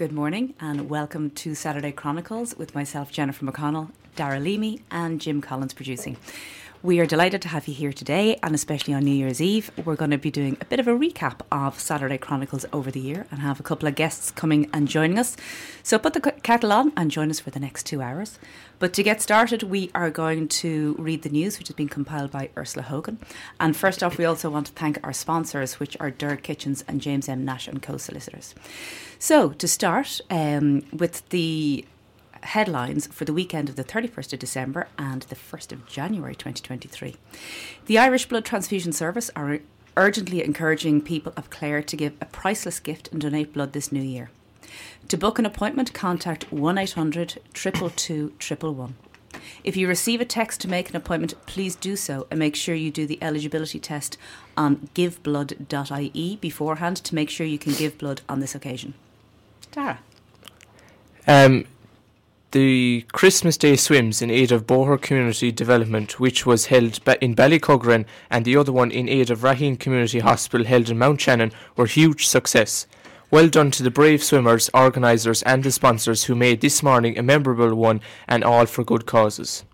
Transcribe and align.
Good 0.00 0.12
morning 0.12 0.54
and 0.58 0.88
welcome 0.88 1.28
to 1.32 1.54
Saturday 1.54 1.92
Chronicles 1.92 2.56
with 2.56 2.74
myself, 2.74 3.12
Jennifer 3.12 3.44
McConnell, 3.44 3.90
Dara 4.16 4.40
Leamy, 4.40 4.80
and 4.90 5.20
Jim 5.20 5.42
Collins 5.42 5.74
producing. 5.74 6.16
We 6.82 6.98
are 6.98 7.04
delighted 7.04 7.42
to 7.42 7.48
have 7.48 7.68
you 7.68 7.74
here 7.74 7.92
today, 7.92 8.38
and 8.42 8.54
especially 8.54 8.94
on 8.94 9.04
New 9.04 9.12
Year's 9.12 9.38
Eve. 9.38 9.70
We're 9.84 9.96
going 9.96 10.12
to 10.12 10.16
be 10.16 10.30
doing 10.30 10.56
a 10.62 10.64
bit 10.64 10.80
of 10.80 10.88
a 10.88 10.92
recap 10.92 11.40
of 11.52 11.78
Saturday 11.78 12.16
Chronicles 12.16 12.64
over 12.72 12.90
the 12.90 13.00
year 13.00 13.26
and 13.30 13.40
have 13.40 13.60
a 13.60 13.62
couple 13.62 13.86
of 13.86 13.94
guests 13.94 14.30
coming 14.30 14.70
and 14.72 14.88
joining 14.88 15.18
us. 15.18 15.36
So 15.82 15.98
put 15.98 16.14
the 16.14 16.22
kettle 16.22 16.72
on 16.72 16.94
and 16.96 17.10
join 17.10 17.28
us 17.28 17.38
for 17.38 17.50
the 17.50 17.60
next 17.60 17.84
two 17.84 18.00
hours. 18.00 18.38
But 18.78 18.94
to 18.94 19.02
get 19.02 19.20
started, 19.20 19.64
we 19.64 19.90
are 19.94 20.08
going 20.08 20.48
to 20.48 20.96
read 20.98 21.20
the 21.20 21.28
news, 21.28 21.58
which 21.58 21.68
has 21.68 21.76
been 21.76 21.90
compiled 21.90 22.30
by 22.30 22.48
Ursula 22.56 22.84
Hogan. 22.84 23.18
And 23.60 23.76
first 23.76 24.02
off, 24.02 24.16
we 24.16 24.24
also 24.24 24.48
want 24.48 24.68
to 24.68 24.72
thank 24.72 24.98
our 25.04 25.12
sponsors, 25.12 25.78
which 25.80 25.98
are 26.00 26.10
Derg 26.10 26.42
Kitchens 26.42 26.82
and 26.88 27.02
James 27.02 27.28
M. 27.28 27.44
Nash 27.44 27.68
and 27.68 27.82
Co. 27.82 27.98
Solicitors. 27.98 28.54
So 29.18 29.50
to 29.50 29.68
start 29.68 30.22
um, 30.30 30.84
with 30.94 31.28
the 31.28 31.84
headlines 32.42 33.06
for 33.08 33.24
the 33.24 33.32
weekend 33.32 33.68
of 33.68 33.76
the 33.76 33.84
31st 33.84 34.32
of 34.32 34.38
December 34.38 34.88
and 34.98 35.22
the 35.22 35.36
1st 35.36 35.72
of 35.72 35.86
January 35.86 36.34
2023. 36.34 37.16
The 37.86 37.98
Irish 37.98 38.26
Blood 38.26 38.44
Transfusion 38.44 38.92
Service 38.92 39.30
are 39.36 39.60
urgently 39.96 40.42
encouraging 40.44 41.02
people 41.02 41.32
of 41.36 41.50
Clare 41.50 41.82
to 41.82 41.96
give 41.96 42.14
a 42.20 42.26
priceless 42.26 42.80
gift 42.80 43.08
and 43.12 43.20
donate 43.20 43.52
blood 43.52 43.72
this 43.72 43.92
new 43.92 44.02
year. 44.02 44.30
To 45.08 45.16
book 45.16 45.38
an 45.38 45.46
appointment, 45.46 45.92
contact 45.92 46.52
1 46.52 46.78
800 46.78 47.40
222 47.52 48.32
111. 48.38 48.96
If 49.62 49.76
you 49.76 49.88
receive 49.88 50.20
a 50.20 50.24
text 50.24 50.60
to 50.62 50.68
make 50.68 50.90
an 50.90 50.96
appointment, 50.96 51.34
please 51.46 51.76
do 51.76 51.96
so 51.96 52.26
and 52.30 52.38
make 52.38 52.56
sure 52.56 52.74
you 52.74 52.90
do 52.90 53.06
the 53.06 53.18
eligibility 53.22 53.78
test 53.78 54.16
on 54.56 54.88
giveblood.ie 54.94 56.36
beforehand 56.36 56.96
to 56.98 57.14
make 57.14 57.30
sure 57.30 57.46
you 57.46 57.58
can 57.58 57.72
give 57.72 57.98
blood 57.98 58.22
on 58.28 58.40
this 58.40 58.54
occasion. 58.54 58.94
Tara. 59.70 60.00
Um, 61.26 61.66
the 62.52 63.04
Christmas 63.12 63.56
Day 63.56 63.76
swims 63.76 64.20
in 64.20 64.30
aid 64.30 64.50
of 64.50 64.66
Boher 64.66 65.00
Community 65.00 65.52
Development, 65.52 66.18
which 66.18 66.44
was 66.44 66.66
held 66.66 66.98
in 67.20 67.36
Ballycuggaran, 67.36 68.06
and 68.28 68.44
the 68.44 68.56
other 68.56 68.72
one 68.72 68.90
in 68.90 69.08
aid 69.08 69.30
of 69.30 69.40
Raheen 69.40 69.78
Community 69.78 70.18
Hospital 70.18 70.66
held 70.66 70.90
in 70.90 70.98
Mount 70.98 71.20
Shannon, 71.20 71.52
were 71.76 71.86
huge 71.86 72.26
success. 72.26 72.88
Well 73.30 73.48
done 73.48 73.70
to 73.72 73.84
the 73.84 73.90
brave 73.90 74.24
swimmers, 74.24 74.68
organisers, 74.74 75.42
and 75.42 75.62
the 75.62 75.70
sponsors 75.70 76.24
who 76.24 76.34
made 76.34 76.60
this 76.60 76.82
morning 76.82 77.16
a 77.16 77.22
memorable 77.22 77.74
one 77.76 78.00
and 78.26 78.42
all 78.42 78.66
for 78.66 78.82
good 78.82 79.06
causes. 79.06 79.64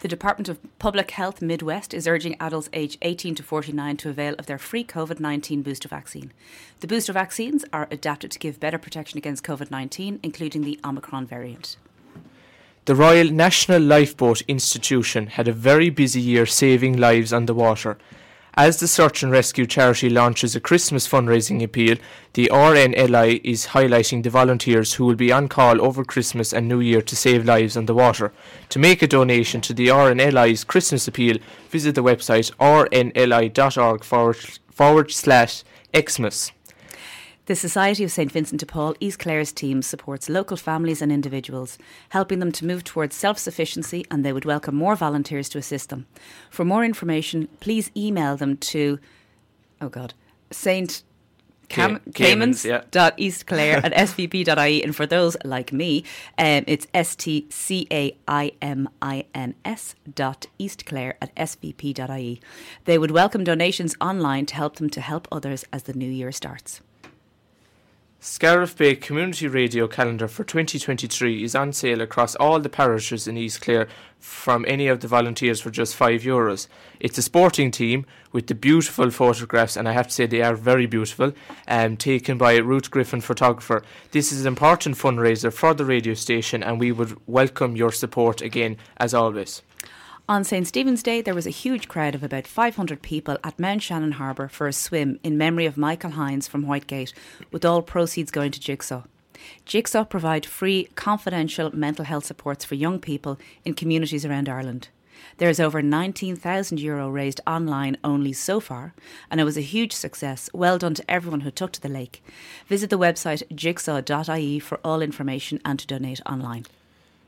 The 0.00 0.08
Department 0.08 0.48
of 0.48 0.58
Public 0.80 1.12
Health 1.12 1.40
Midwest 1.40 1.94
is 1.94 2.08
urging 2.08 2.36
adults 2.40 2.68
aged 2.72 2.98
18 3.02 3.36
to 3.36 3.42
49 3.44 3.96
to 3.98 4.10
avail 4.10 4.34
of 4.38 4.46
their 4.46 4.58
free 4.58 4.84
COVID 4.84 5.20
19 5.20 5.62
booster 5.62 5.88
vaccine. 5.88 6.32
The 6.80 6.88
booster 6.88 7.12
vaccines 7.12 7.64
are 7.72 7.86
adapted 7.90 8.32
to 8.32 8.38
give 8.40 8.58
better 8.58 8.78
protection 8.78 9.16
against 9.16 9.44
COVID 9.44 9.70
19, 9.70 10.18
including 10.24 10.62
the 10.62 10.80
Omicron 10.84 11.26
variant. 11.26 11.76
The 12.86 12.94
Royal 12.94 13.32
National 13.32 13.82
Lifeboat 13.82 14.42
Institution 14.42 15.26
had 15.26 15.48
a 15.48 15.52
very 15.52 15.90
busy 15.90 16.20
year 16.20 16.46
saving 16.46 16.96
lives 16.96 17.32
on 17.32 17.46
the 17.46 17.54
water. 17.54 17.98
As 18.54 18.78
the 18.78 18.86
search 18.86 19.24
and 19.24 19.32
rescue 19.32 19.66
charity 19.66 20.08
launches 20.08 20.54
a 20.54 20.60
Christmas 20.60 21.08
fundraising 21.08 21.64
appeal, 21.64 21.96
the 22.34 22.48
RNLI 22.52 23.40
is 23.42 23.66
highlighting 23.66 24.22
the 24.22 24.30
volunteers 24.30 24.94
who 24.94 25.04
will 25.04 25.16
be 25.16 25.32
on 25.32 25.48
call 25.48 25.82
over 25.82 26.04
Christmas 26.04 26.52
and 26.52 26.68
New 26.68 26.78
Year 26.78 27.02
to 27.02 27.16
save 27.16 27.44
lives 27.44 27.76
on 27.76 27.86
the 27.86 27.94
water. 27.94 28.32
To 28.68 28.78
make 28.78 29.02
a 29.02 29.08
donation 29.08 29.60
to 29.62 29.74
the 29.74 29.88
RNLI's 29.88 30.62
Christmas 30.62 31.08
appeal, 31.08 31.38
visit 31.68 31.96
the 31.96 32.04
website 32.04 32.52
rnli.org 32.60 34.04
forward, 34.04 34.36
forward 34.70 35.10
slash 35.10 35.64
Xmas. 35.92 36.52
The 37.46 37.54
Society 37.54 38.02
of 38.02 38.10
St 38.10 38.32
Vincent 38.32 38.58
de 38.58 38.66
Paul 38.66 38.96
East 38.98 39.20
Clare's 39.20 39.52
team 39.52 39.80
supports 39.80 40.28
local 40.28 40.56
families 40.56 41.00
and 41.00 41.12
individuals, 41.12 41.78
helping 42.08 42.40
them 42.40 42.50
to 42.50 42.66
move 42.66 42.82
towards 42.82 43.14
self 43.14 43.38
sufficiency, 43.38 44.04
and 44.10 44.24
they 44.24 44.32
would 44.32 44.44
welcome 44.44 44.74
more 44.74 44.96
volunteers 44.96 45.48
to 45.50 45.58
assist 45.58 45.90
them. 45.90 46.08
For 46.50 46.64
more 46.64 46.84
information, 46.84 47.46
please 47.60 47.92
email 47.96 48.36
them 48.36 48.56
to, 48.56 48.98
oh 49.80 49.88
God, 49.88 50.12
St. 50.50 51.04
Cam- 51.68 52.00
Caimins 52.10 52.64
yeah. 52.64 52.82
dot 52.90 53.14
East 53.16 53.46
Clare 53.46 53.78
at 53.84 53.92
svp.ie 53.92 54.84
and 54.84 54.94
for 54.94 55.04
those 55.04 55.36
like 55.44 55.72
me 55.72 56.04
um, 56.38 56.62
it's 56.68 56.86
s-t-c-a-i-m-i-n-s 56.94 57.54
dot 60.14 60.46
East 60.58 60.86
Clare 60.86 61.16
at 61.20 61.34
svp.ie 61.34 62.40
they 62.84 62.98
would 62.98 63.10
welcome 63.10 63.42
donations 63.42 63.96
online 64.00 64.46
to 64.46 64.54
help 64.54 64.76
them 64.76 64.88
to 64.90 65.00
help 65.00 65.26
others 65.32 65.64
as 65.72 65.82
the 65.82 65.92
new 65.92 66.08
year 66.08 66.30
starts 66.30 66.82
Scariff 68.18 68.74
Bay 68.74 68.96
Community 68.96 69.46
Radio 69.46 69.86
calendar 69.86 70.26
for 70.26 70.42
2023 70.42 71.44
is 71.44 71.54
on 71.54 71.72
sale 71.74 72.00
across 72.00 72.34
all 72.36 72.58
the 72.58 72.70
parishes 72.70 73.28
in 73.28 73.36
East 73.36 73.60
Clare 73.60 73.86
from 74.18 74.64
any 74.66 74.88
of 74.88 75.00
the 75.00 75.06
volunteers 75.06 75.60
for 75.60 75.70
just 75.70 75.94
5 75.94 76.22
euros. 76.22 76.66
It's 76.98 77.18
a 77.18 77.22
sporting 77.22 77.70
team 77.70 78.06
with 78.32 78.46
the 78.46 78.54
beautiful 78.54 79.10
photographs, 79.10 79.76
and 79.76 79.86
I 79.86 79.92
have 79.92 80.08
to 80.08 80.14
say 80.14 80.24
they 80.24 80.40
are 80.40 80.56
very 80.56 80.86
beautiful, 80.86 81.34
um, 81.68 81.98
taken 81.98 82.38
by 82.38 82.56
Ruth 82.56 82.90
Griffin 82.90 83.20
photographer. 83.20 83.82
This 84.12 84.32
is 84.32 84.40
an 84.40 84.48
important 84.48 84.96
fundraiser 84.96 85.52
for 85.52 85.74
the 85.74 85.84
radio 85.84 86.14
station, 86.14 86.62
and 86.62 86.80
we 86.80 86.92
would 86.92 87.18
welcome 87.26 87.76
your 87.76 87.92
support 87.92 88.40
again, 88.40 88.78
as 88.96 89.12
always. 89.12 89.60
On 90.28 90.42
St 90.42 90.66
Stephen's 90.66 91.04
Day, 91.04 91.20
there 91.20 91.36
was 91.36 91.46
a 91.46 91.50
huge 91.50 91.86
crowd 91.86 92.16
of 92.16 92.24
about 92.24 92.48
500 92.48 93.00
people 93.00 93.38
at 93.44 93.60
Mount 93.60 93.80
Shannon 93.80 94.10
Harbour 94.12 94.48
for 94.48 94.66
a 94.66 94.72
swim 94.72 95.20
in 95.22 95.38
memory 95.38 95.66
of 95.66 95.76
Michael 95.76 96.10
Hines 96.10 96.48
from 96.48 96.66
Whitegate, 96.66 97.12
with 97.52 97.64
all 97.64 97.80
proceeds 97.80 98.32
going 98.32 98.50
to 98.50 98.58
Jigsaw. 98.58 99.04
Jigsaw 99.66 100.02
provide 100.02 100.44
free, 100.44 100.88
confidential 100.96 101.70
mental 101.76 102.04
health 102.04 102.24
supports 102.24 102.64
for 102.64 102.74
young 102.74 102.98
people 102.98 103.38
in 103.64 103.74
communities 103.74 104.24
around 104.24 104.48
Ireland. 104.48 104.88
There 105.36 105.48
is 105.48 105.60
over 105.60 105.80
19,000 105.80 106.80
euro 106.80 107.08
raised 107.08 107.40
online 107.46 107.96
only 108.02 108.32
so 108.32 108.58
far, 108.58 108.94
and 109.30 109.40
it 109.40 109.44
was 109.44 109.56
a 109.56 109.60
huge 109.60 109.92
success. 109.92 110.50
Well 110.52 110.76
done 110.76 110.94
to 110.94 111.08
everyone 111.08 111.42
who 111.42 111.52
took 111.52 111.70
to 111.72 111.80
the 111.80 111.88
lake. 111.88 112.20
Visit 112.66 112.90
the 112.90 112.98
website 112.98 113.44
jigsaw.ie 113.54 114.58
for 114.58 114.80
all 114.82 115.02
information 115.02 115.60
and 115.64 115.78
to 115.78 115.86
donate 115.86 116.20
online. 116.26 116.64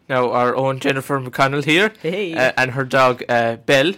Now, 0.09 0.31
our 0.33 0.57
own 0.57 0.81
Jennifer 0.81 1.21
McConnell 1.21 1.65
here 1.65 1.93
hey. 2.01 2.33
uh, 2.35 2.53
and 2.57 2.71
her 2.73 2.85
dog 2.85 3.23
uh, 3.29 3.57
Belle 3.57 3.93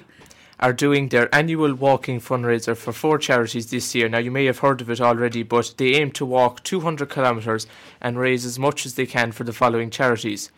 are 0.58 0.72
doing 0.72 1.08
their 1.08 1.34
annual 1.34 1.74
walking 1.74 2.20
fundraiser 2.20 2.76
for 2.76 2.92
four 2.92 3.16
charities 3.18 3.70
this 3.70 3.94
year. 3.94 4.08
Now, 4.08 4.18
you 4.18 4.30
may 4.30 4.44
have 4.46 4.58
heard 4.58 4.80
of 4.80 4.90
it 4.90 5.00
already, 5.00 5.42
but 5.42 5.74
they 5.78 5.94
aim 5.94 6.10
to 6.12 6.26
walk 6.26 6.62
200 6.64 7.08
kilometres 7.08 7.66
and 8.00 8.18
raise 8.18 8.44
as 8.44 8.58
much 8.58 8.84
as 8.84 8.94
they 8.94 9.06
can 9.06 9.32
for 9.32 9.44
the 9.44 9.52
following 9.52 9.88
charities 9.88 10.50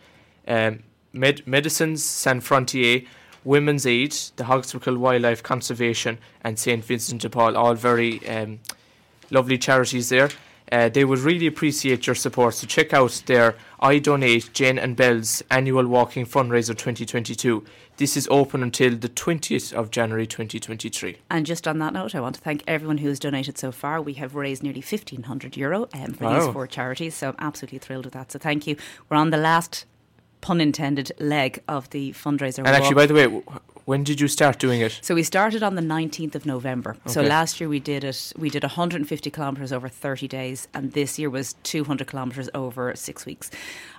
um, 0.47 0.83
Med- 1.13 1.45
Medicines 1.47 2.03
Sans 2.03 2.43
Frontier, 2.43 3.03
Women's 3.43 3.85
Aid, 3.85 4.11
the 4.35 4.45
Hogstrickle 4.45 4.97
Wildlife 4.97 5.43
Conservation, 5.43 6.17
and 6.41 6.57
St. 6.57 6.83
Vincent 6.83 7.21
de 7.21 7.29
Paul, 7.29 7.55
all 7.55 7.75
very 7.75 8.27
um, 8.27 8.59
lovely 9.29 9.57
charities 9.57 10.09
there. 10.09 10.29
Uh, 10.71 10.89
they 10.89 11.05
would 11.05 11.19
really 11.19 11.47
appreciate 11.47 12.07
your 12.07 12.15
support. 12.15 12.55
So 12.55 12.67
check 12.67 12.93
out 12.93 13.23
their 13.25 13.55
I 13.79 13.99
Donate 13.99 14.51
Jen 14.53 14.79
and 14.79 14.95
Belle's 14.95 15.43
annual 15.51 15.87
walking 15.87 16.25
fundraiser 16.25 16.69
2022. 16.69 17.63
This 17.97 18.17
is 18.17 18.27
open 18.31 18.63
until 18.63 18.95
the 18.97 19.09
20th 19.09 19.71
of 19.73 19.91
January 19.91 20.25
2023. 20.25 21.17
And 21.29 21.45
just 21.45 21.67
on 21.67 21.77
that 21.79 21.93
note, 21.93 22.15
I 22.15 22.21
want 22.21 22.35
to 22.35 22.41
thank 22.41 22.63
everyone 22.65 22.97
who 22.97 23.09
has 23.09 23.19
donated 23.19 23.57
so 23.57 23.71
far. 23.71 24.01
We 24.01 24.13
have 24.13 24.33
raised 24.33 24.63
nearly 24.63 24.81
1,500 24.81 25.55
euro 25.57 25.87
um, 25.93 26.13
for 26.13 26.23
wow. 26.23 26.39
these 26.39 26.53
four 26.53 26.65
charities, 26.65 27.13
so 27.13 27.29
I'm 27.29 27.35
absolutely 27.39 27.79
thrilled 27.79 28.05
with 28.05 28.13
that. 28.13 28.31
So 28.31 28.39
thank 28.39 28.65
you. 28.65 28.77
We're 29.09 29.17
on 29.17 29.29
the 29.29 29.37
last 29.37 29.85
pun 30.41 30.59
intended 30.59 31.11
leg 31.19 31.61
of 31.67 31.89
the 31.91 32.11
fundraiser. 32.11 32.59
And 32.59 32.67
walk. 32.67 32.75
actually, 32.75 32.95
by 32.95 33.05
the 33.05 33.13
way, 33.13 33.41
when 33.85 34.03
did 34.03 34.21
you 34.21 34.27
start 34.27 34.59
doing 34.59 34.81
it? 34.81 34.99
So 35.01 35.15
we 35.15 35.23
started 35.23 35.63
on 35.63 35.75
the 35.75 35.81
19th 35.81 36.35
of 36.35 36.45
November. 36.45 36.91
Okay. 37.01 37.13
So 37.13 37.21
last 37.21 37.59
year 37.59 37.69
we 37.69 37.79
did 37.79 38.03
it 38.03 38.33
we 38.37 38.49
did 38.49 38.63
150 38.63 39.29
kilometers 39.29 39.71
over 39.71 39.89
30 39.89 40.27
days 40.27 40.67
and 40.73 40.93
this 40.93 41.19
year 41.19 41.29
was 41.29 41.53
200 41.63 42.07
kilometers 42.07 42.49
over 42.53 42.95
6 42.95 43.25
weeks. 43.25 43.51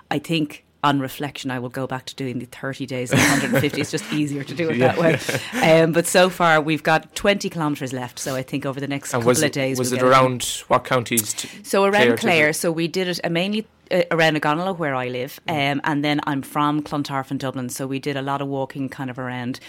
I 0.09 0.19
think 0.19 0.65
on 0.85 0.99
reflection, 0.99 1.49
I 1.49 1.57
will 1.57 1.69
go 1.69 1.87
back 1.87 2.05
to 2.05 2.15
doing 2.15 2.37
the 2.37 2.45
30 2.45 2.85
days 2.85 3.11
and 3.11 3.19
150. 3.19 3.81
it's 3.81 3.89
just 3.89 4.13
easier 4.13 4.43
to 4.43 4.53
do 4.53 4.69
it 4.69 4.77
yeah. 4.77 4.93
that 4.93 4.97
way. 4.99 5.19
Um, 5.65 5.93
but 5.93 6.05
so 6.05 6.29
far, 6.29 6.61
we've 6.61 6.83
got 6.83 7.15
20 7.15 7.49
kilometres 7.49 7.91
left. 7.91 8.19
So 8.19 8.35
I 8.35 8.43
think 8.43 8.65
over 8.67 8.79
the 8.79 8.87
next 8.87 9.13
and 9.13 9.23
couple 9.23 9.43
of 9.43 9.51
days. 9.51 9.79
Was 9.79 9.91
we'll 9.91 10.01
it 10.01 10.03
around 10.03 10.43
what 10.67 10.83
counties? 10.83 11.33
so 11.63 11.85
around 11.85 12.05
Clare. 12.05 12.17
Clare 12.17 12.53
so 12.53 12.71
we 12.71 12.87
did 12.87 13.07
it 13.07 13.19
uh, 13.23 13.29
mainly 13.29 13.65
uh, 13.91 14.03
around 14.11 14.35
Ogonnelloe 14.35 14.77
where 14.77 14.95
I 14.95 15.07
live, 15.07 15.39
mm. 15.47 15.73
um, 15.73 15.81
and 15.83 16.03
then 16.03 16.19
I'm 16.25 16.41
from 16.41 16.81
Clontarf 16.81 17.31
in 17.31 17.37
Dublin, 17.37 17.69
so 17.69 17.87
we 17.87 17.99
did 17.99 18.17
a 18.17 18.21
lot 18.21 18.41
of 18.41 18.47
walking 18.47 18.89
kind 18.89 19.09
of 19.09 19.19
around 19.19 19.59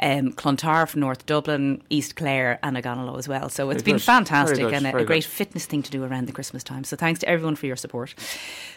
um, 0.00 0.32
Clontarf, 0.32 0.96
North 0.96 1.26
Dublin, 1.26 1.82
East 1.88 2.16
Clare, 2.16 2.58
and 2.62 2.76
Ogonnelloe 2.76 3.18
as 3.18 3.28
well. 3.28 3.48
So 3.48 3.70
it's 3.70 3.82
Very 3.82 3.92
been 3.92 3.98
good. 3.98 4.02
fantastic 4.02 4.72
and 4.72 4.86
a, 4.86 4.96
a, 4.96 5.04
great 5.04 5.24
fitness 5.24 5.66
thing 5.66 5.82
to 5.82 5.90
do 5.90 6.02
around 6.04 6.26
the 6.26 6.32
Christmas 6.32 6.64
time. 6.64 6.84
So 6.84 6.96
thanks 6.96 7.20
to 7.20 7.28
everyone 7.28 7.56
for 7.56 7.66
your 7.66 7.76
support. 7.76 8.14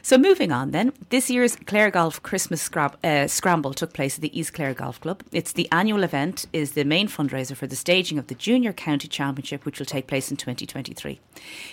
So 0.02 0.18
moving 0.18 0.52
on 0.52 0.72
then, 0.72 0.94
this 1.10 1.30
year's 1.30 1.56
Clare 1.56 1.90
Golf 1.90 2.22
Christmas 2.22 2.62
Scrab- 2.62 2.98
uh, 3.04 3.28
Scramble 3.28 3.74
took 3.74 3.94
place 3.94 4.16
at 4.16 4.22
the 4.22 4.38
East 4.38 4.54
Clare 4.54 4.74
Golf 4.74 5.02
Club. 5.02 5.24
It's 5.32 5.52
the 5.52 5.68
annual 5.72 6.04
event, 6.04 6.46
is 6.54 6.74
the 6.74 6.84
main 6.84 7.08
fundraiser 7.08 7.56
for 7.56 7.68
the 7.68 7.76
staging 7.76 8.20
of 8.20 8.28
the 8.28 8.36
Junior 8.36 8.74
County 8.74 9.08
Championship, 9.08 9.66
which 9.66 9.80
will 9.80 9.86
take 9.86 10.08
place 10.08 10.30
in 10.30 10.38
2023. 10.38 11.20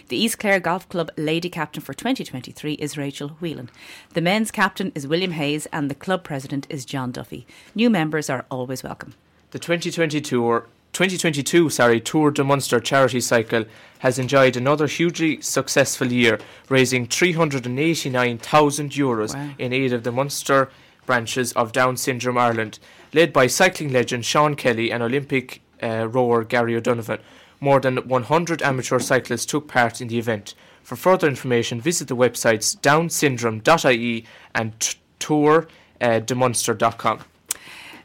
The 0.08 0.16
East 0.16 0.38
Clare 0.38 0.60
Golf 0.60 0.88
Club 0.88 1.10
lady 1.16 1.50
captain 1.50 1.82
for 1.82 1.92
2023 1.92 2.74
is 2.74 2.96
Rachel 2.96 3.11
Rachel 3.12 3.36
Whelan. 3.42 3.68
The 4.14 4.22
men's 4.22 4.50
captain 4.50 4.90
is 4.94 5.06
William 5.06 5.32
Hayes 5.32 5.66
and 5.66 5.90
the 5.90 5.94
club 5.94 6.24
president 6.24 6.66
is 6.70 6.86
John 6.86 7.12
Duffy. 7.12 7.46
New 7.74 7.90
members 7.90 8.30
are 8.30 8.46
always 8.50 8.82
welcome. 8.82 9.12
The 9.50 9.58
2022 9.58 10.42
or 10.42 10.60
2022 10.94 11.68
sorry, 11.68 12.00
Tour 12.00 12.30
de 12.30 12.42
Munster 12.42 12.80
charity 12.80 13.20
cycle 13.20 13.66
has 13.98 14.18
enjoyed 14.18 14.56
another 14.56 14.86
hugely 14.86 15.42
successful 15.42 16.10
year, 16.10 16.38
raising 16.70 17.06
389,000 17.06 18.92
euros 18.92 19.34
Wow. 19.34 19.50
in 19.58 19.74
aid 19.74 19.92
of 19.92 20.04
the 20.04 20.12
Munster 20.12 20.70
branches 21.04 21.52
of 21.52 21.72
Down 21.72 21.98
Syndrome 21.98 22.38
Ireland, 22.38 22.78
led 23.12 23.30
by 23.30 23.46
cycling 23.46 23.92
legend 23.92 24.24
Sean 24.24 24.54
Kelly 24.54 24.90
and 24.90 25.02
Olympic 25.02 25.60
uh, 25.82 26.08
rower 26.08 26.44
Gary 26.44 26.74
O'Donovan. 26.74 27.18
More 27.62 27.78
than 27.78 27.98
100 28.08 28.60
amateur 28.60 28.98
cyclists 28.98 29.46
took 29.46 29.68
part 29.68 30.00
in 30.00 30.08
the 30.08 30.18
event. 30.18 30.56
For 30.82 30.96
further 30.96 31.28
information, 31.28 31.80
visit 31.80 32.08
the 32.08 32.16
websites 32.16 32.76
downsyndrome.ie 32.76 34.26
and 34.52 34.80
t- 34.80 34.98
tourdemunster.com. 35.20 37.18
Uh, 37.18 37.54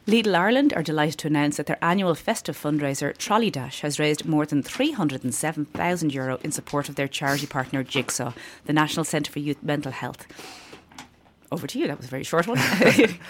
Lidl 0.06 0.36
Ireland 0.36 0.72
are 0.74 0.84
delighted 0.84 1.18
to 1.18 1.26
announce 1.26 1.56
that 1.56 1.66
their 1.66 1.84
annual 1.84 2.14
festive 2.14 2.56
fundraiser 2.56 3.18
Trolley 3.18 3.50
Dash 3.50 3.80
has 3.80 3.98
raised 3.98 4.24
more 4.24 4.46
than 4.46 4.62
307,000 4.62 6.14
euro 6.14 6.38
in 6.44 6.52
support 6.52 6.88
of 6.88 6.94
their 6.94 7.08
charity 7.08 7.48
partner 7.48 7.82
Jigsaw, 7.82 8.34
the 8.66 8.72
National 8.72 9.02
Centre 9.02 9.32
for 9.32 9.40
Youth 9.40 9.60
Mental 9.64 9.90
Health. 9.90 10.24
Over 11.50 11.66
to 11.66 11.78
you, 11.78 11.86
that 11.86 11.96
was 11.96 12.06
a 12.06 12.10
very 12.10 12.24
short 12.24 12.46
one. 12.46 12.60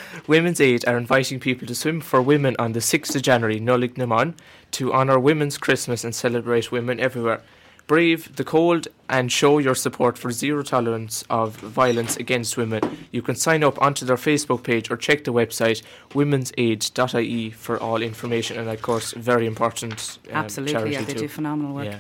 Women's 0.27 0.61
Aid 0.61 0.85
are 0.89 0.99
inviting 0.99 1.39
people 1.39 1.69
to 1.69 1.75
swim 1.75 2.01
for 2.01 2.21
women 2.21 2.57
on 2.59 2.73
the 2.73 2.81
6th 2.81 3.15
of 3.15 3.23
January, 3.23 3.61
Nollaig 3.61 3.97
na 3.97 4.07
mBan, 4.07 4.35
to 4.73 4.93
honour 4.93 5.19
Women's 5.19 5.59
Christmas 5.59 6.05
and 6.05 6.15
celebrate 6.15 6.73
women 6.73 7.01
everywhere. 7.01 7.43
Brave 7.87 8.37
the 8.37 8.45
cold 8.45 8.89
and 9.09 9.33
show 9.33 9.57
your 9.57 9.75
support 9.75 10.19
for 10.19 10.31
zero 10.31 10.63
tolerance 10.63 11.25
of 11.31 11.57
violence 11.57 12.19
against 12.19 12.59
women. 12.59 12.83
You 13.11 13.23
can 13.23 13.35
sign 13.35 13.65
up 13.65 13.81
onto 13.81 14.05
their 14.05 14.17
Facebook 14.17 14.63
page 14.63 14.91
or 14.91 14.99
check 14.99 15.25
the 15.25 15.33
website 15.33 15.83
womensaid.ie 16.11 17.51
for 17.51 17.81
all 17.81 18.03
information 18.03 18.59
and, 18.59 18.69
of 18.69 18.83
course, 18.83 19.13
very 19.13 19.47
important. 19.47 20.19
Um, 20.29 20.37
Absolutely, 20.37 20.93
yeah, 20.93 21.03
they 21.03 21.15
too. 21.15 21.21
do 21.21 21.29
phenomenal 21.29 21.75
work. 21.75 21.87
Yeah. 21.87 21.99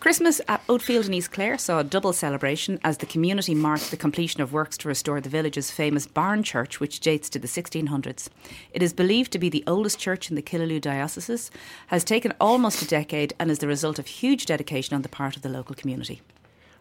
Christmas 0.00 0.40
at 0.48 0.66
Oatfield 0.66 1.08
in 1.08 1.12
East 1.12 1.30
Clare 1.30 1.58
saw 1.58 1.80
a 1.80 1.84
double 1.84 2.14
celebration 2.14 2.80
as 2.82 2.96
the 2.96 3.06
community 3.06 3.54
marked 3.54 3.90
the 3.90 3.98
completion 3.98 4.40
of 4.40 4.50
works 4.50 4.78
to 4.78 4.88
restore 4.88 5.20
the 5.20 5.28
village's 5.28 5.70
famous 5.70 6.06
barn 6.06 6.42
church, 6.42 6.80
which 6.80 7.00
dates 7.00 7.28
to 7.28 7.38
the 7.38 7.46
1600s. 7.46 8.30
It 8.72 8.82
is 8.82 8.94
believed 8.94 9.30
to 9.32 9.38
be 9.38 9.50
the 9.50 9.62
oldest 9.66 9.98
church 9.98 10.30
in 10.30 10.36
the 10.36 10.42
Killaloe 10.42 10.80
diocese, 10.80 11.50
has 11.88 12.02
taken 12.02 12.32
almost 12.40 12.80
a 12.80 12.86
decade, 12.86 13.34
and 13.38 13.50
is 13.50 13.58
the 13.58 13.66
result 13.66 13.98
of 13.98 14.06
huge 14.06 14.46
dedication 14.46 14.94
on 14.94 15.02
the 15.02 15.08
part 15.10 15.36
of 15.36 15.42
the 15.42 15.50
local 15.50 15.74
community. 15.74 16.22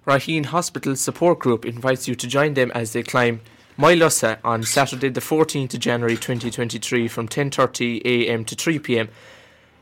Raheen 0.07 0.45
Hospital 0.45 0.95
Support 0.95 1.39
Group 1.39 1.65
invites 1.65 2.07
you 2.07 2.15
to 2.15 2.25
join 2.25 2.53
them 2.53 2.71
as 2.73 2.93
they 2.93 3.03
climb 3.03 3.41
Moylussa 3.77 4.37
on 4.45 4.63
Saturday 4.63 5.09
the 5.09 5.19
14th 5.19 5.73
of 5.73 5.81
January 5.81 6.15
2023 6.15 7.09
from 7.09 7.27
10.30am 7.27 8.45
to 8.45 8.55
3pm. 8.55 9.09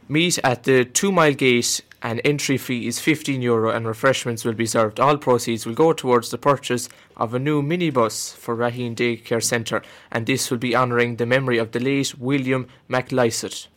Meet 0.09 0.39
at 0.43 0.63
the 0.63 0.85
2 0.85 1.11
mile 1.11 1.33
gate 1.33 1.81
and 2.07 2.21
entry 2.24 2.56
fee 2.56 2.88
is 2.88 3.01
15 3.01 3.42
euro 3.42 3.69
and 3.69 3.86
refreshments 3.86 4.45
will 4.45 4.54
be 4.54 4.65
served. 4.65 4.98
All 4.98 5.18
proceeds 5.18 5.65
will 5.65 5.74
go 5.74 5.92
towards 5.92 6.31
the 6.31 6.38
purchase 6.38 6.88
of 7.18 7.33
a 7.33 7.39
new 7.39 7.62
minibus 7.62 8.33
for 8.33 8.56
Raheen 8.56 8.95
Daycare 8.95 9.44
Centre 9.44 9.81
and 10.09 10.25
this 10.25 10.50
will 10.50 10.57
be 10.57 10.74
honouring 10.74 11.18
the 11.18 11.25
memory 11.25 11.57
of 11.57 11.74
the 11.74 11.81
late 11.81 12.18
William 12.18 12.65
MacLysett. 12.89 13.68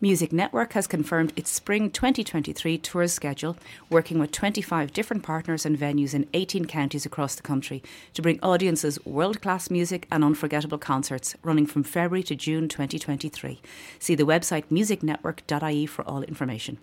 Music 0.00 0.32
Network 0.32 0.74
has 0.74 0.86
confirmed 0.86 1.32
its 1.34 1.50
spring 1.50 1.90
2023 1.90 2.78
tour 2.78 3.08
schedule, 3.08 3.56
working 3.90 4.20
with 4.20 4.30
25 4.30 4.92
different 4.92 5.24
partners 5.24 5.66
and 5.66 5.76
venues 5.76 6.14
in 6.14 6.28
18 6.32 6.66
counties 6.66 7.04
across 7.04 7.34
the 7.34 7.42
country 7.42 7.82
to 8.12 8.22
bring 8.22 8.38
audiences 8.40 9.04
world 9.04 9.42
class 9.42 9.68
music 9.68 10.06
and 10.12 10.22
unforgettable 10.22 10.78
concerts 10.78 11.34
running 11.42 11.66
from 11.66 11.82
February 11.82 12.22
to 12.22 12.36
June 12.36 12.68
2023. 12.68 13.60
See 13.98 14.14
the 14.14 14.22
website 14.22 14.66
musicnetwork.ie 14.70 15.86
for 15.86 16.06
all 16.06 16.22
information. 16.22 16.78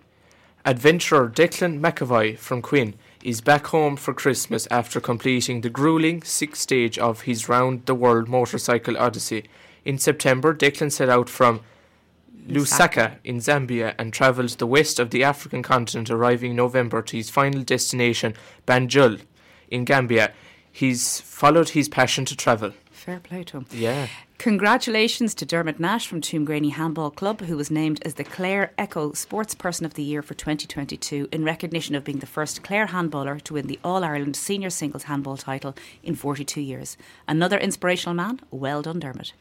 Adventurer 0.63 1.28
Declan 1.28 1.80
McAvoy 1.80 2.38
from 2.38 2.62
Quin 2.62 2.94
is 3.24 3.42
back 3.42 3.68
home 3.68 3.96
for 3.96 4.13
Christmas 4.13 4.68
after 4.69 5.02
completing 5.02 5.62
the 5.62 5.72
grueling 5.72 6.22
sixth 6.22 6.62
stage 6.62 7.00
of 7.00 7.22
his 7.22 7.50
round 7.50 7.88
the 7.88 7.96
world 7.96 8.30
motorcycle 8.30 8.96
odyssey. 8.96 9.46
In 9.86 9.98
September, 9.98 10.54
Declan 10.54 10.92
set 10.92 11.10
out 11.10 11.30
from 11.30 11.62
Lusaka 12.48 13.16
in 13.24 13.38
Zambia 13.38 13.96
and 13.98 14.13
travelled 14.13 14.52
the 14.52 14.68
west 14.68 15.00
of 15.00 15.10
the 15.10 15.24
African 15.24 15.63
continent, 15.63 16.12
arriving 16.12 16.52
in 16.52 16.58
November 16.58 17.02
to 17.02 17.18
his 17.18 17.31
final 17.31 17.64
destination, 17.64 18.36
Banjul, 18.68 19.22
in 19.69 19.84
Gambia. 19.84 20.31
He's 20.72 21.22
followed 21.22 21.69
his 21.69 21.90
passion 21.90 22.24
to 22.25 22.38
travel. 22.38 22.74
Fair 23.01 23.19
play 23.19 23.44
to 23.45 23.57
him. 23.57 23.65
Yeah. 23.71 24.09
Congratulations 24.38 25.33
to 25.33 25.44
Dermot 25.44 25.80
Nash 25.80 26.06
from 26.06 26.21
Tuamgraney 26.21 26.74
Handball 26.74 27.09
Club, 27.09 27.42
who 27.42 27.57
was 27.57 27.71
named 27.71 28.00
as 28.06 28.13
the 28.13 28.24
Clare 28.24 28.74
Echo 28.77 29.12
Sports 29.13 29.56
Person 29.56 29.88
of 29.88 29.95
the 29.95 30.03
Year 30.03 30.21
for 30.21 30.36
2022 30.36 31.27
in 31.31 31.44
recognition 31.44 31.95
of 31.95 32.03
being 32.03 32.19
the 32.19 32.27
first 32.27 32.62
Clare 32.62 32.86
handballer 32.86 33.42
to 33.42 33.56
win 33.56 33.65
the 33.65 33.80
All 33.83 34.03
Ireland 34.03 34.36
Senior 34.36 34.69
Singles 34.69 35.03
Handball 35.03 35.38
title 35.38 35.74
in 36.03 36.13
42 36.13 36.62
years. 36.62 36.95
Another 37.27 37.57
inspirational 37.57 38.13
man. 38.13 38.39
Well 38.51 38.83
done, 38.83 39.00
Dermot. 39.00 39.33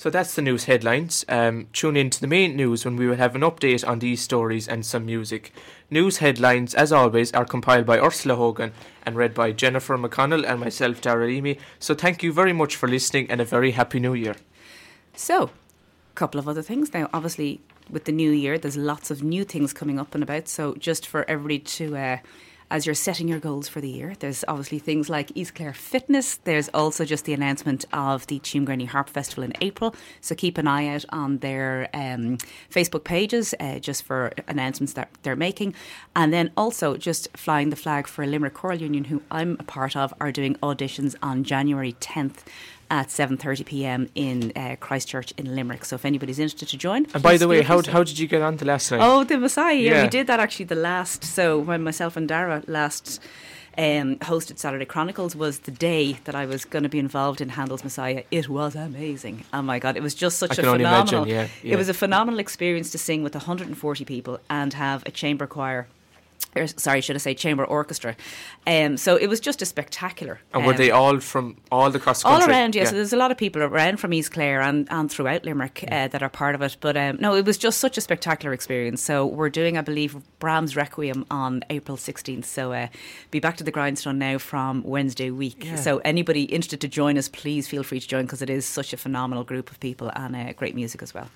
So 0.00 0.08
that's 0.08 0.34
the 0.34 0.40
news 0.40 0.64
headlines. 0.64 1.26
Um, 1.28 1.66
tune 1.74 1.94
in 1.94 2.08
to 2.08 2.22
the 2.22 2.26
main 2.26 2.56
news 2.56 2.86
when 2.86 2.96
we 2.96 3.06
will 3.06 3.16
have 3.18 3.34
an 3.34 3.42
update 3.42 3.86
on 3.86 3.98
these 3.98 4.22
stories 4.22 4.66
and 4.66 4.86
some 4.86 5.04
music. 5.04 5.52
News 5.90 6.16
headlines, 6.16 6.74
as 6.74 6.90
always, 6.90 7.30
are 7.32 7.44
compiled 7.44 7.84
by 7.84 7.98
Ursula 7.98 8.34
Hogan 8.34 8.72
and 9.04 9.14
read 9.14 9.34
by 9.34 9.52
Jennifer 9.52 9.98
McConnell 9.98 10.48
and 10.48 10.58
myself, 10.58 11.02
Dara 11.02 11.26
Leamy. 11.26 11.58
So 11.78 11.94
thank 11.94 12.22
you 12.22 12.32
very 12.32 12.54
much 12.54 12.76
for 12.76 12.88
listening 12.88 13.30
and 13.30 13.42
a 13.42 13.44
very 13.44 13.72
happy 13.72 14.00
new 14.00 14.14
year. 14.14 14.36
So, 15.16 15.42
a 15.42 16.14
couple 16.14 16.40
of 16.40 16.48
other 16.48 16.62
things. 16.62 16.94
Now, 16.94 17.10
obviously, 17.12 17.60
with 17.90 18.06
the 18.06 18.12
new 18.12 18.30
year, 18.30 18.56
there's 18.56 18.78
lots 18.78 19.10
of 19.10 19.22
new 19.22 19.44
things 19.44 19.74
coming 19.74 19.98
up 19.98 20.14
and 20.14 20.22
about. 20.22 20.48
So, 20.48 20.76
just 20.76 21.06
for 21.06 21.28
everybody 21.28 21.58
to, 21.58 21.94
uh, 21.98 22.18
as 22.70 22.86
you're 22.86 22.94
setting 22.94 23.26
your 23.26 23.40
goals 23.40 23.68
for 23.68 23.80
the 23.80 23.88
year, 23.88 24.14
there's 24.20 24.44
obviously 24.46 24.78
things 24.78 25.10
like 25.10 25.32
East 25.34 25.54
Clare 25.54 25.74
Fitness. 25.74 26.36
There's 26.36 26.68
also 26.68 27.04
just 27.04 27.24
the 27.24 27.32
announcement 27.32 27.84
of 27.92 28.26
the 28.28 28.38
Tuamgraney 28.38 28.86
Harp 28.86 29.10
Festival 29.10 29.42
in 29.42 29.52
April. 29.60 29.94
So, 30.20 30.34
keep 30.34 30.56
an 30.56 30.68
eye 30.68 30.86
out 30.86 31.04
on 31.10 31.38
their 31.38 31.88
um, 31.92 32.38
Facebook 32.70 33.04
pages 33.04 33.54
uh, 33.58 33.80
just 33.80 34.04
for 34.04 34.32
announcements 34.46 34.92
that 34.92 35.10
they're 35.22 35.36
making. 35.36 35.74
And 36.14 36.32
then 36.32 36.52
also 36.56 36.96
just 36.96 37.28
flying 37.36 37.70
the 37.70 37.76
flag 37.76 38.06
for 38.06 38.26
Limerick 38.26 38.54
Choral 38.54 38.80
Union, 38.80 39.04
who 39.04 39.22
I'm 39.30 39.56
a 39.58 39.64
part 39.64 39.96
of, 39.96 40.14
are 40.20 40.30
doing 40.30 40.54
auditions 40.56 41.16
on 41.22 41.42
January 41.42 41.94
10th 41.94 42.44
at 42.90 43.06
7:30 43.08 43.64
p.m. 43.64 44.08
in 44.14 44.52
uh, 44.56 44.76
Christchurch 44.80 45.32
in 45.38 45.54
Limerick. 45.54 45.84
So 45.84 45.94
if 45.96 46.04
anybody's 46.04 46.38
interested 46.38 46.68
to 46.70 46.76
join, 46.76 47.06
And 47.14 47.22
by 47.22 47.36
the 47.36 47.46
way, 47.48 47.62
how, 47.62 47.80
how 47.82 48.02
did 48.02 48.18
you 48.18 48.26
get 48.26 48.42
on 48.42 48.56
the 48.56 48.64
last 48.64 48.90
night? 48.90 49.00
Oh, 49.02 49.24
the 49.24 49.38
Messiah. 49.38 49.74
Yeah, 49.76 49.90
Yeah. 49.92 50.02
we 50.02 50.08
did 50.08 50.26
that 50.26 50.40
actually 50.40 50.66
the 50.66 50.74
last. 50.74 51.24
So 51.24 51.58
when 51.58 51.82
myself 51.82 52.16
and 52.16 52.26
Dara 52.28 52.62
last 52.66 53.20
um, 53.78 54.16
hosted 54.16 54.58
Saturday 54.58 54.84
Chronicles 54.84 55.36
was 55.36 55.60
the 55.60 55.70
day 55.70 56.18
that 56.24 56.34
I 56.34 56.44
was 56.44 56.64
going 56.64 56.82
to 56.82 56.88
be 56.88 56.98
involved 56.98 57.40
in 57.40 57.50
Handel's 57.50 57.84
Messiah. 57.84 58.24
It 58.32 58.48
was 58.48 58.74
amazing. 58.74 59.44
Oh 59.52 59.62
my 59.62 59.78
god, 59.78 59.96
it 59.96 60.02
was 60.02 60.14
just 60.14 60.38
such 60.38 60.50
I 60.50 60.54
a 60.54 60.56
can 60.56 60.64
only 60.66 60.84
phenomenal. 60.84 61.22
imagine, 61.22 61.36
yeah, 61.36 61.48
yeah. 61.62 61.74
It 61.74 61.76
was 61.76 61.88
a 61.88 61.94
phenomenal 61.94 62.40
experience 62.40 62.90
to 62.90 62.98
sing 62.98 63.22
with 63.22 63.34
140 63.34 64.04
people 64.04 64.40
and 64.50 64.74
have 64.74 65.04
a 65.06 65.10
chamber 65.12 65.46
choir. 65.46 65.86
Or, 66.56 66.66
sorry, 66.66 67.00
should 67.00 67.16
I 67.16 67.20
say 67.20 67.34
chamber 67.34 67.64
orchestra? 67.64 68.16
Um, 68.66 68.96
so 68.96 69.16
it 69.16 69.28
was 69.28 69.38
just 69.40 69.62
a 69.62 69.66
spectacular. 69.66 70.40
and 70.52 70.66
were 70.66 70.72
um, 70.72 70.78
they 70.78 70.90
all 70.90 71.20
from 71.20 71.56
all 71.70 71.94
across 71.94 72.22
the 72.22 72.28
country? 72.28 72.44
All 72.44 72.50
around, 72.50 72.74
yeah. 72.74 72.84
So 72.84 72.96
there's 72.96 73.12
a 73.12 73.16
lot 73.16 73.30
of 73.30 73.38
people 73.38 73.62
around 73.62 73.98
from 73.98 74.12
East 74.12 74.32
Clare 74.32 74.60
and, 74.60 74.88
and 74.90 75.10
throughout 75.10 75.44
Limerick 75.44 75.84
uh, 75.90 76.08
that 76.08 76.22
are 76.22 76.28
part 76.28 76.54
of 76.54 76.62
it. 76.62 76.76
But 76.80 76.96
um, 76.96 77.18
no, 77.20 77.34
it 77.34 77.44
was 77.44 77.56
just 77.56 77.78
such 77.78 77.96
a 77.96 78.00
spectacular 78.00 78.52
experience. 78.52 79.02
So 79.02 79.26
we're 79.26 79.50
doing, 79.50 79.78
I 79.78 79.82
believe, 79.82 80.16
Brahms 80.40 80.74
Requiem 80.74 81.24
on 81.30 81.62
April 81.70 81.96
16th. 81.96 82.44
So 82.44 82.72
uh, 82.72 82.88
be 83.30 83.38
back 83.38 83.56
to 83.58 83.64
the 83.64 83.70
grindstone 83.70 84.18
now 84.18 84.38
from 84.38 84.82
Wednesday 84.82 85.30
week. 85.30 85.64
Yeah. 85.64 85.76
So 85.76 85.98
anybody 85.98 86.44
interested 86.44 86.80
to 86.80 86.88
join 86.88 87.16
us, 87.16 87.28
please 87.28 87.68
feel 87.68 87.82
free 87.82 88.00
to 88.00 88.08
join 88.08 88.24
because 88.24 88.42
it 88.42 88.50
is 88.50 88.66
such 88.66 88.92
a 88.92 88.96
phenomenal 88.96 89.44
group 89.44 89.70
of 89.70 89.78
people 89.80 90.10
and 90.14 90.34
uh, 90.34 90.52
great 90.54 90.74
music 90.74 91.02
as 91.02 91.14
well. 91.14 91.28